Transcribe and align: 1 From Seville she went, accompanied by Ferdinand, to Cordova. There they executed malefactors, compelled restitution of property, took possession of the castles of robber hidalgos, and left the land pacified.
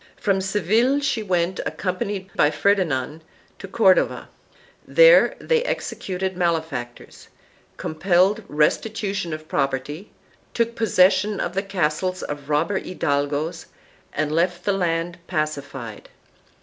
1 0.15 0.15
From 0.23 0.41
Seville 0.41 0.99
she 1.01 1.21
went, 1.21 1.59
accompanied 1.63 2.31
by 2.35 2.49
Ferdinand, 2.49 3.23
to 3.59 3.67
Cordova. 3.67 4.29
There 4.87 5.35
they 5.39 5.61
executed 5.63 6.35
malefactors, 6.35 7.27
compelled 7.77 8.41
restitution 8.47 9.31
of 9.31 9.47
property, 9.47 10.09
took 10.55 10.73
possession 10.75 11.39
of 11.39 11.53
the 11.53 11.61
castles 11.61 12.23
of 12.23 12.49
robber 12.49 12.79
hidalgos, 12.79 13.67
and 14.11 14.31
left 14.31 14.63
the 14.65 14.73
land 14.73 15.19
pacified. 15.27 16.09